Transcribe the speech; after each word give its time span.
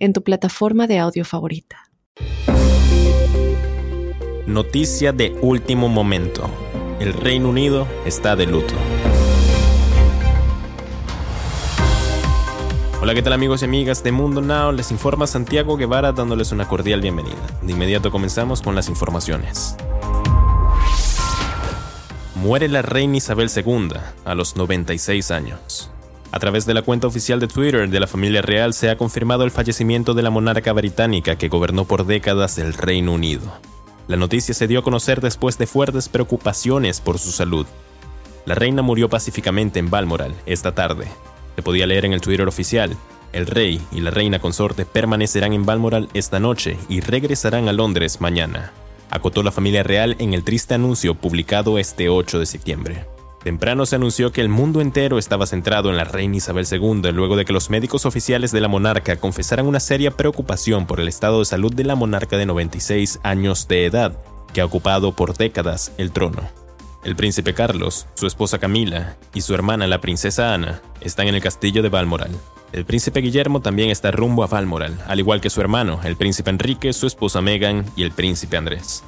en 0.00 0.14
tu 0.14 0.22
plataforma 0.24 0.86
de 0.86 0.98
audio 0.98 1.24
favorita. 1.24 1.90
Noticia 4.46 5.12
de 5.12 5.38
último 5.42 5.88
momento. 5.88 6.50
El 6.98 7.12
Reino 7.12 7.50
Unido 7.50 7.86
está 8.04 8.34
de 8.34 8.46
luto. 8.46 8.74
Hola, 13.00 13.14
¿qué 13.14 13.22
tal 13.22 13.32
amigos 13.32 13.62
y 13.62 13.66
amigas 13.66 14.02
de 14.02 14.12
Mundo 14.12 14.40
Now? 14.40 14.72
Les 14.72 14.90
informa 14.90 15.26
Santiago 15.26 15.76
Guevara 15.76 16.12
dándoles 16.12 16.52
una 16.52 16.66
cordial 16.66 17.00
bienvenida. 17.00 17.38
De 17.62 17.72
inmediato 17.72 18.10
comenzamos 18.10 18.60
con 18.60 18.74
las 18.74 18.88
informaciones. 18.88 19.76
Muere 22.34 22.68
la 22.68 22.82
reina 22.82 23.18
Isabel 23.18 23.50
II 23.54 23.90
a 24.24 24.34
los 24.34 24.56
96 24.56 25.30
años. 25.30 25.90
A 26.32 26.38
través 26.38 26.64
de 26.64 26.74
la 26.74 26.82
cuenta 26.82 27.08
oficial 27.08 27.40
de 27.40 27.48
Twitter 27.48 27.88
de 27.88 28.00
la 28.00 28.06
familia 28.06 28.40
real 28.40 28.72
se 28.72 28.88
ha 28.88 28.96
confirmado 28.96 29.42
el 29.42 29.50
fallecimiento 29.50 30.14
de 30.14 30.22
la 30.22 30.30
monarca 30.30 30.72
británica 30.72 31.36
que 31.36 31.48
gobernó 31.48 31.86
por 31.86 32.06
décadas 32.06 32.58
el 32.58 32.72
Reino 32.72 33.14
Unido. 33.14 33.42
La 34.06 34.16
noticia 34.16 34.54
se 34.54 34.68
dio 34.68 34.78
a 34.78 34.82
conocer 34.82 35.20
después 35.20 35.58
de 35.58 35.66
fuertes 35.66 36.08
preocupaciones 36.08 37.00
por 37.00 37.18
su 37.18 37.32
salud. 37.32 37.66
La 38.46 38.54
reina 38.54 38.82
murió 38.82 39.08
pacíficamente 39.08 39.80
en 39.80 39.90
Balmoral 39.90 40.34
esta 40.46 40.72
tarde. 40.72 41.08
Se 41.56 41.62
podía 41.62 41.86
leer 41.86 42.04
en 42.04 42.12
el 42.12 42.20
Twitter 42.20 42.46
oficial. 42.46 42.96
El 43.32 43.46
rey 43.46 43.80
y 43.92 44.00
la 44.00 44.10
reina 44.10 44.38
consorte 44.38 44.84
permanecerán 44.84 45.52
en 45.52 45.66
Balmoral 45.66 46.08
esta 46.14 46.40
noche 46.40 46.76
y 46.88 47.00
regresarán 47.00 47.68
a 47.68 47.72
Londres 47.72 48.20
mañana, 48.20 48.72
acotó 49.10 49.42
la 49.42 49.52
familia 49.52 49.82
real 49.82 50.16
en 50.18 50.32
el 50.32 50.44
triste 50.44 50.74
anuncio 50.74 51.14
publicado 51.14 51.78
este 51.78 52.08
8 52.08 52.38
de 52.38 52.46
septiembre. 52.46 53.06
Temprano 53.42 53.86
se 53.86 53.96
anunció 53.96 54.32
que 54.32 54.42
el 54.42 54.50
mundo 54.50 54.82
entero 54.82 55.18
estaba 55.18 55.46
centrado 55.46 55.88
en 55.88 55.96
la 55.96 56.04
reina 56.04 56.36
Isabel 56.36 56.66
II 56.70 57.10
luego 57.12 57.36
de 57.36 57.46
que 57.46 57.54
los 57.54 57.70
médicos 57.70 58.04
oficiales 58.04 58.52
de 58.52 58.60
la 58.60 58.68
monarca 58.68 59.16
confesaran 59.16 59.66
una 59.66 59.80
seria 59.80 60.10
preocupación 60.10 60.86
por 60.86 61.00
el 61.00 61.08
estado 61.08 61.38
de 61.38 61.46
salud 61.46 61.72
de 61.72 61.84
la 61.84 61.94
monarca 61.94 62.36
de 62.36 62.44
96 62.44 63.20
años 63.22 63.66
de 63.66 63.86
edad, 63.86 64.18
que 64.52 64.60
ha 64.60 64.66
ocupado 64.66 65.12
por 65.12 65.34
décadas 65.38 65.92
el 65.96 66.12
trono. 66.12 66.42
El 67.02 67.16
príncipe 67.16 67.54
Carlos, 67.54 68.06
su 68.12 68.26
esposa 68.26 68.58
Camila 68.58 69.16
y 69.32 69.40
su 69.40 69.54
hermana 69.54 69.86
la 69.86 70.02
princesa 70.02 70.52
Ana 70.52 70.82
están 71.00 71.26
en 71.28 71.34
el 71.34 71.40
castillo 71.40 71.82
de 71.82 71.88
Balmoral. 71.88 72.32
El 72.72 72.84
príncipe 72.84 73.20
Guillermo 73.20 73.60
también 73.60 73.88
está 73.88 74.10
rumbo 74.10 74.44
a 74.44 74.48
Balmoral, 74.48 75.02
al 75.06 75.18
igual 75.18 75.40
que 75.40 75.48
su 75.48 75.62
hermano, 75.62 75.98
el 76.04 76.16
príncipe 76.16 76.50
Enrique, 76.50 76.92
su 76.92 77.06
esposa 77.06 77.40
Meghan 77.40 77.86
y 77.96 78.02
el 78.02 78.12
príncipe 78.12 78.58
Andrés. 78.58 79.02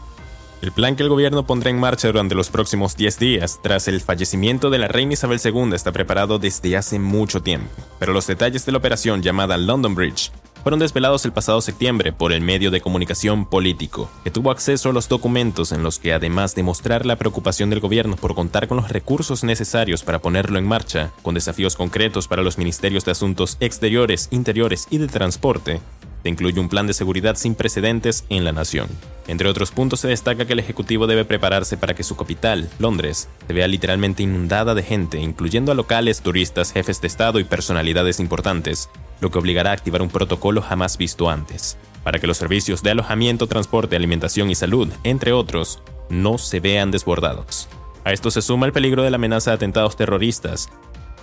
El 0.63 0.71
plan 0.71 0.95
que 0.95 1.03
el 1.03 1.09
gobierno 1.09 1.45
pondrá 1.45 1.71
en 1.71 1.81
marcha 1.81 2.07
durante 2.07 2.37
los 2.37 2.49
próximos 2.49 2.97
10 2.97 3.19
días, 3.19 3.59
tras 3.65 3.89
el 3.89 4.01
fallecimiento 4.01 4.71
de 4.71 4.79
la 4.79 4.87
reina 4.87 5.15
Isabel 5.15 5.41
II, 5.45 5.73
está 5.75 5.91
preparado 5.91 6.39
desde 6.39 6.77
hace 6.77 7.01
mucho 7.01 7.43
tiempo, 7.43 7.69
pero 7.99 8.13
los 8.13 8.29
detalles 8.29 8.65
de 8.65 8.71
la 8.71 8.79
operación 8.79 9.23
llamada 9.23 9.57
London 9.57 9.97
Bridge 9.97 10.31
fueron 10.63 10.79
desvelados 10.79 11.25
el 11.25 11.33
pasado 11.33 11.61
septiembre 11.61 12.13
por 12.13 12.33
el 12.33 12.43
medio 12.43 12.71
de 12.71 12.81
comunicación 12.81 13.45
político, 13.45 14.09
que 14.23 14.31
tuvo 14.31 14.53
acceso 14.53 14.91
a 14.91 14.93
los 14.93 15.09
documentos 15.09 15.73
en 15.73 15.83
los 15.83 15.99
que, 15.99 16.13
además 16.13 16.55
de 16.55 16.63
mostrar 16.63 17.07
la 17.07 17.17
preocupación 17.17 17.69
del 17.69 17.81
gobierno 17.81 18.15
por 18.15 18.37
contar 18.37 18.69
con 18.69 18.77
los 18.77 18.89
recursos 18.89 19.43
necesarios 19.43 20.05
para 20.05 20.21
ponerlo 20.21 20.61
en 20.61 20.65
marcha, 20.65 21.11
con 21.23 21.35
desafíos 21.35 21.75
concretos 21.75 22.29
para 22.29 22.43
los 22.43 22.57
ministerios 22.57 23.05
de 23.05 23.11
Asuntos 23.11 23.57
Exteriores, 23.59 24.29
Interiores 24.31 24.87
y 24.91 24.99
de 24.99 25.09
Transporte, 25.09 25.81
incluye 26.29 26.61
un 26.61 26.69
plan 26.69 26.87
de 26.87 26.95
seguridad 26.95 27.37
sin 27.37 27.55
precedentes 27.55 28.25
en 28.29 28.45
la 28.45 28.53
nación. 28.53 28.89
Entre 29.29 29.49
otros 29.49 29.71
puntos 29.71 30.01
se 30.01 30.09
destaca 30.09 30.47
que 30.47 30.53
el 30.53 30.59
Ejecutivo 30.59 31.07
debe 31.07 31.25
prepararse 31.25 31.77
para 31.77 31.95
que 31.95 32.03
su 32.03 32.17
capital, 32.17 32.69
Londres, 32.79 33.29
se 33.47 33.53
vea 33.53 33.69
literalmente 33.69 34.23
inundada 34.23 34.75
de 34.75 34.83
gente, 34.83 35.19
incluyendo 35.19 35.73
a 35.73 35.75
locales, 35.75 36.23
turistas, 36.23 36.73
jefes 36.73 37.01
de 37.01 37.07
Estado 37.07 37.39
y 37.39 37.45
personalidades 37.45 38.21
importantes, 38.21 38.89
lo 39.21 39.31
que 39.31 39.39
obligará 39.39 39.71
a 39.71 39.75
activar 39.75 40.03
un 40.03 40.11
protocolo 40.11 40.63
jamás 40.63 40.99
visto 40.99 41.31
antes, 41.31 41.77
para 42.03 42.19
que 42.19 42.27
los 42.27 42.37
servicios 42.37 42.83
de 42.83 42.91
alojamiento, 42.91 43.47
transporte, 43.47 43.95
alimentación 43.95 44.51
y 44.51 44.55
salud, 44.55 44.89
entre 45.05 45.33
otros, 45.33 45.81
no 46.09 46.39
se 46.39 46.61
vean 46.61 46.91
desbordados. 46.91 47.69
A 48.05 48.13
esto 48.13 48.33
se 48.33 48.43
suma 48.43 48.67
el 48.67 48.73
peligro 48.73 49.05
de 49.05 49.11
la 49.11 49.17
amenaza 49.17 49.53
de 49.53 49.55
atentados 49.55 49.97
terroristas, 49.97 50.69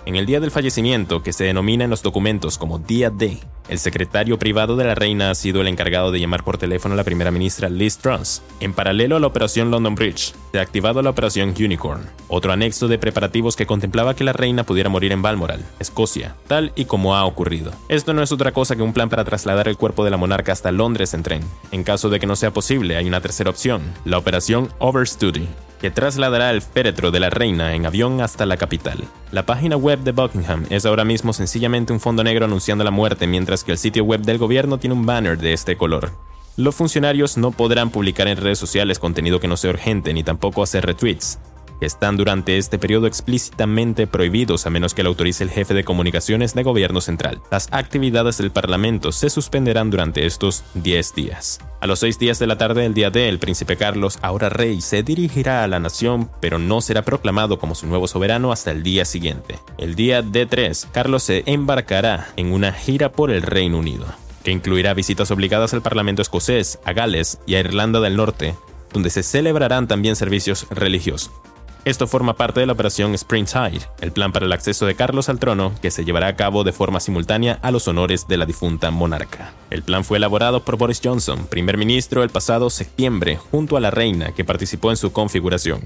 en 0.06 0.16
el 0.16 0.26
día 0.26 0.40
del 0.40 0.50
fallecimiento, 0.50 1.22
que 1.22 1.32
se 1.32 1.44
denomina 1.44 1.84
en 1.84 1.90
los 1.90 2.02
documentos 2.02 2.58
como 2.58 2.78
Día 2.78 3.10
D, 3.10 3.38
el 3.70 3.78
secretario 3.78 4.36
privado 4.36 4.74
de 4.74 4.84
la 4.84 4.96
reina 4.96 5.30
ha 5.30 5.34
sido 5.36 5.60
el 5.60 5.68
encargado 5.68 6.10
de 6.10 6.18
llamar 6.18 6.42
por 6.42 6.58
teléfono 6.58 6.94
a 6.94 6.96
la 6.96 7.04
primera 7.04 7.30
ministra 7.30 7.68
Liz 7.68 7.98
Truss. 7.98 8.42
En 8.58 8.72
paralelo 8.72 9.14
a 9.14 9.20
la 9.20 9.28
operación 9.28 9.70
London 9.70 9.94
Bridge, 9.94 10.34
se 10.50 10.58
ha 10.58 10.62
activado 10.62 11.02
la 11.02 11.10
operación 11.10 11.54
Unicorn, 11.56 12.04
otro 12.26 12.52
anexo 12.52 12.88
de 12.88 12.98
preparativos 12.98 13.54
que 13.54 13.66
contemplaba 13.66 14.16
que 14.16 14.24
la 14.24 14.32
reina 14.32 14.64
pudiera 14.64 14.90
morir 14.90 15.12
en 15.12 15.22
Balmoral, 15.22 15.64
Escocia, 15.78 16.34
tal 16.48 16.72
y 16.74 16.86
como 16.86 17.14
ha 17.14 17.24
ocurrido. 17.24 17.70
Esto 17.88 18.12
no 18.12 18.24
es 18.24 18.32
otra 18.32 18.50
cosa 18.50 18.74
que 18.74 18.82
un 18.82 18.92
plan 18.92 19.08
para 19.08 19.24
trasladar 19.24 19.68
el 19.68 19.76
cuerpo 19.76 20.04
de 20.04 20.10
la 20.10 20.16
monarca 20.16 20.50
hasta 20.50 20.72
Londres 20.72 21.14
en 21.14 21.22
tren. 21.22 21.44
En 21.70 21.84
caso 21.84 22.10
de 22.10 22.18
que 22.18 22.26
no 22.26 22.34
sea 22.34 22.52
posible, 22.52 22.96
hay 22.96 23.06
una 23.06 23.20
tercera 23.20 23.50
opción, 23.50 23.82
la 24.04 24.18
operación 24.18 24.68
Overstudy, 24.80 25.46
que 25.80 25.90
trasladará 25.90 26.50
el 26.50 26.62
féretro 26.62 27.10
de 27.10 27.20
la 27.20 27.30
reina 27.30 27.74
en 27.74 27.86
avión 27.86 28.20
hasta 28.20 28.46
la 28.46 28.56
capital. 28.56 28.98
La 29.32 29.46
página 29.46 29.76
web 29.76 30.00
de 30.00 30.12
Buckingham 30.12 30.66
es 30.70 30.86
ahora 30.86 31.04
mismo 31.04 31.32
sencillamente 31.32 31.92
un 31.92 32.00
fondo 32.00 32.22
negro 32.22 32.44
anunciando 32.44 32.84
la 32.84 32.90
muerte, 32.90 33.26
mientras 33.26 33.64
que 33.64 33.72
el 33.72 33.78
sitio 33.78 34.04
web 34.04 34.20
del 34.20 34.38
gobierno 34.38 34.78
tiene 34.78 34.94
un 34.94 35.06
banner 35.06 35.38
de 35.38 35.52
este 35.52 35.76
color. 35.76 36.12
Los 36.56 36.74
funcionarios 36.74 37.36
no 37.38 37.52
podrán 37.52 37.90
publicar 37.90 38.28
en 38.28 38.36
redes 38.36 38.58
sociales 38.58 38.98
contenido 38.98 39.40
que 39.40 39.48
no 39.48 39.56
sea 39.56 39.70
urgente 39.70 40.12
ni 40.12 40.22
tampoco 40.22 40.62
hacer 40.62 40.84
retweets 40.84 41.38
están 41.80 42.16
durante 42.16 42.58
este 42.58 42.78
periodo 42.78 43.06
explícitamente 43.06 44.06
prohibidos 44.06 44.66
a 44.66 44.70
menos 44.70 44.94
que 44.94 45.02
lo 45.02 45.10
autorice 45.10 45.44
el 45.44 45.50
jefe 45.50 45.74
de 45.74 45.84
comunicaciones 45.84 46.54
de 46.54 46.62
gobierno 46.62 47.00
central. 47.00 47.40
Las 47.50 47.68
actividades 47.72 48.38
del 48.38 48.50
Parlamento 48.50 49.12
se 49.12 49.30
suspenderán 49.30 49.90
durante 49.90 50.26
estos 50.26 50.64
10 50.74 51.14
días. 51.14 51.60
A 51.80 51.86
los 51.86 52.00
6 52.00 52.18
días 52.18 52.38
de 52.38 52.46
la 52.46 52.58
tarde 52.58 52.82
del 52.82 52.94
día 52.94 53.10
D, 53.10 53.28
el 53.28 53.38
príncipe 53.38 53.76
Carlos, 53.76 54.18
ahora 54.22 54.50
rey, 54.50 54.80
se 54.80 55.02
dirigirá 55.02 55.64
a 55.64 55.68
la 55.68 55.80
nación, 55.80 56.30
pero 56.40 56.58
no 56.58 56.80
será 56.80 57.02
proclamado 57.02 57.58
como 57.58 57.74
su 57.74 57.86
nuevo 57.86 58.06
soberano 58.06 58.52
hasta 58.52 58.70
el 58.70 58.82
día 58.82 59.04
siguiente. 59.04 59.58
El 59.78 59.94
día 59.94 60.22
D3, 60.22 60.88
Carlos 60.92 61.22
se 61.22 61.42
embarcará 61.46 62.28
en 62.36 62.52
una 62.52 62.72
gira 62.72 63.12
por 63.12 63.30
el 63.30 63.42
Reino 63.42 63.78
Unido 63.78 64.06
que 64.42 64.50
incluirá 64.50 64.94
visitas 64.94 65.30
obligadas 65.30 65.74
al 65.74 65.82
Parlamento 65.82 66.22
escocés, 66.22 66.78
a 66.84 66.92
Gales 66.92 67.38
y 67.46 67.54
a 67.54 67.60
Irlanda 67.60 68.00
del 68.00 68.16
Norte, 68.16 68.54
donde 68.92 69.10
se 69.10 69.22
celebrarán 69.22 69.86
también 69.86 70.16
servicios 70.16 70.66
religiosos. 70.70 71.30
Esto 71.86 72.06
forma 72.06 72.34
parte 72.34 72.60
de 72.60 72.66
la 72.66 72.74
operación 72.74 73.14
Springtide, 73.14 73.80
el 74.02 74.12
plan 74.12 74.32
para 74.32 74.44
el 74.44 74.52
acceso 74.52 74.84
de 74.84 74.94
Carlos 74.94 75.30
al 75.30 75.38
trono 75.38 75.72
que 75.80 75.90
se 75.90 76.04
llevará 76.04 76.26
a 76.26 76.36
cabo 76.36 76.62
de 76.62 76.72
forma 76.72 77.00
simultánea 77.00 77.58
a 77.62 77.70
los 77.70 77.88
honores 77.88 78.28
de 78.28 78.36
la 78.36 78.44
difunta 78.44 78.90
monarca. 78.90 79.54
El 79.70 79.82
plan 79.82 80.04
fue 80.04 80.18
elaborado 80.18 80.62
por 80.62 80.76
Boris 80.76 81.00
Johnson, 81.02 81.46
primer 81.46 81.78
ministro 81.78 82.22
el 82.22 82.28
pasado 82.28 82.68
septiembre, 82.68 83.38
junto 83.50 83.78
a 83.78 83.80
la 83.80 83.90
reina 83.90 84.32
que 84.32 84.44
participó 84.44 84.90
en 84.90 84.98
su 84.98 85.12
configuración. 85.12 85.80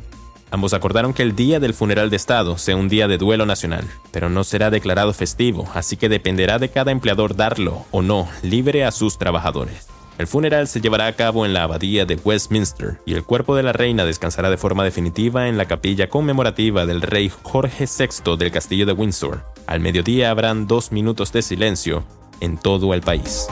Ambos 0.50 0.74
acordaron 0.74 1.14
que 1.14 1.22
el 1.22 1.36
día 1.36 1.60
del 1.60 1.74
funeral 1.74 2.10
de 2.10 2.16
Estado 2.16 2.58
sea 2.58 2.76
un 2.76 2.88
día 2.88 3.06
de 3.06 3.18
duelo 3.18 3.46
nacional, 3.46 3.84
pero 4.10 4.28
no 4.28 4.42
será 4.42 4.70
declarado 4.70 5.12
festivo, 5.12 5.68
así 5.74 5.96
que 5.96 6.08
dependerá 6.08 6.58
de 6.58 6.70
cada 6.70 6.90
empleador 6.90 7.36
darlo 7.36 7.86
o 7.92 8.02
no 8.02 8.28
libre 8.42 8.84
a 8.84 8.90
sus 8.90 9.16
trabajadores. 9.16 9.93
El 10.16 10.28
funeral 10.28 10.68
se 10.68 10.80
llevará 10.80 11.06
a 11.06 11.12
cabo 11.12 11.44
en 11.44 11.52
la 11.52 11.64
abadía 11.64 12.04
de 12.06 12.14
Westminster 12.22 13.00
y 13.04 13.14
el 13.14 13.24
cuerpo 13.24 13.56
de 13.56 13.64
la 13.64 13.72
reina 13.72 14.04
descansará 14.04 14.48
de 14.48 14.56
forma 14.56 14.84
definitiva 14.84 15.48
en 15.48 15.58
la 15.58 15.66
capilla 15.66 16.08
conmemorativa 16.08 16.86
del 16.86 17.02
rey 17.02 17.32
Jorge 17.42 17.86
VI 17.86 18.36
del 18.36 18.52
castillo 18.52 18.86
de 18.86 18.92
Windsor. 18.92 19.44
Al 19.66 19.80
mediodía 19.80 20.30
habrán 20.30 20.68
dos 20.68 20.92
minutos 20.92 21.32
de 21.32 21.42
silencio 21.42 22.04
en 22.40 22.58
todo 22.58 22.94
el 22.94 23.00
país. 23.00 23.48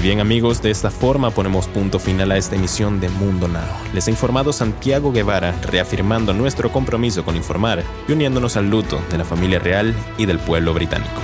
Y 0.00 0.02
bien 0.02 0.20
amigos, 0.20 0.62
de 0.62 0.70
esta 0.70 0.90
forma 0.90 1.30
ponemos 1.30 1.68
punto 1.68 1.98
final 1.98 2.32
a 2.32 2.38
esta 2.38 2.56
emisión 2.56 3.00
de 3.00 3.10
Mundo 3.10 3.48
Now. 3.48 3.68
Les 3.92 4.08
ha 4.08 4.10
informado 4.10 4.50
Santiago 4.50 5.12
Guevara, 5.12 5.52
reafirmando 5.60 6.32
nuestro 6.32 6.72
compromiso 6.72 7.22
con 7.22 7.36
informar 7.36 7.84
y 8.08 8.12
uniéndonos 8.12 8.56
al 8.56 8.70
luto 8.70 8.98
de 9.10 9.18
la 9.18 9.26
familia 9.26 9.58
real 9.58 9.94
y 10.16 10.24
del 10.24 10.38
pueblo 10.38 10.72
británico. 10.72 11.20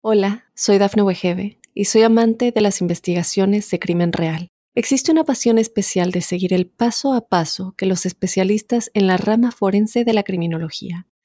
Hola, 0.00 0.46
soy 0.56 0.78
Dafne 0.78 1.02
Wegebe 1.02 1.60
y 1.72 1.84
soy 1.84 2.02
amante 2.02 2.50
de 2.50 2.60
las 2.62 2.80
investigaciones 2.80 3.70
de 3.70 3.78
crimen 3.78 4.12
real. 4.12 4.48
Existe 4.74 5.12
una 5.12 5.22
pasión 5.22 5.58
especial 5.58 6.10
de 6.10 6.22
seguir 6.22 6.52
el 6.54 6.66
paso 6.66 7.14
a 7.14 7.28
paso 7.28 7.76
que 7.78 7.86
los 7.86 8.04
especialistas 8.04 8.90
en 8.94 9.06
la 9.06 9.16
rama 9.16 9.52
forense 9.52 10.04
de 10.04 10.12
la 10.12 10.24
criminología 10.24 11.06